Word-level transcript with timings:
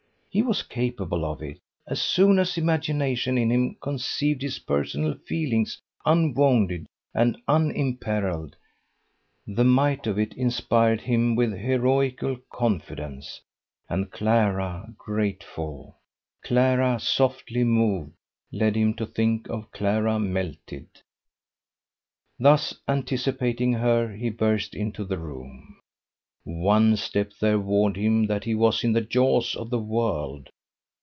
He 0.33 0.41
was 0.41 0.63
capable 0.63 1.25
of 1.29 1.41
it: 1.43 1.59
as 1.85 2.01
soon 2.01 2.39
as 2.39 2.57
imagination 2.57 3.37
in 3.37 3.49
him 3.51 3.75
conceived 3.81 4.41
his 4.41 4.59
personal 4.59 5.13
feelings 5.27 5.81
unwounded 6.05 6.87
and 7.13 7.37
unimperiled, 7.49 8.55
the 9.45 9.65
might 9.65 10.07
of 10.07 10.17
it 10.17 10.31
inspired 10.37 11.01
him 11.01 11.35
with 11.35 11.51
heroical 11.51 12.37
confidence, 12.49 13.41
and 13.89 14.09
Clara 14.09 14.93
grateful, 14.97 15.97
Clara 16.45 16.97
softly 16.97 17.65
moved, 17.65 18.13
led 18.53 18.77
him 18.77 18.93
to 18.93 19.05
think 19.05 19.49
of 19.49 19.69
Clara 19.71 20.17
melted. 20.17 20.87
Thus 22.39 22.73
anticipating 22.87 23.73
her 23.73 24.15
he 24.15 24.29
burst 24.29 24.75
into 24.75 25.03
the 25.03 25.17
room. 25.17 25.75
One 26.43 26.95
step 26.95 27.33
there 27.39 27.59
warned 27.59 27.97
him 27.97 28.25
that 28.25 28.45
he 28.45 28.55
was 28.55 28.83
in 28.83 28.93
the 28.93 29.01
jaws 29.01 29.53
of 29.55 29.69
the 29.69 29.77
world. 29.77 30.49